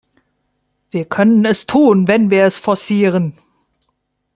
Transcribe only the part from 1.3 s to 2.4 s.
es tun, wenn